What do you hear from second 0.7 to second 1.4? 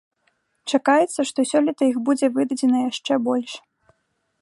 Чакаецца, што